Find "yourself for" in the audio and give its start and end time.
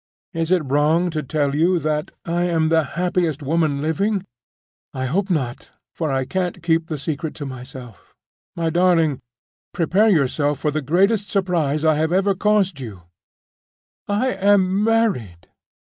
10.09-10.71